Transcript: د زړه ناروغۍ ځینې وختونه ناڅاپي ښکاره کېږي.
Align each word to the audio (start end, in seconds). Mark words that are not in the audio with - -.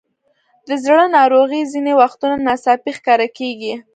د 0.67 0.69
زړه 0.83 1.03
ناروغۍ 1.17 1.61
ځینې 1.73 1.93
وختونه 2.01 2.35
ناڅاپي 2.47 2.91
ښکاره 2.97 3.27
کېږي. 3.37 3.73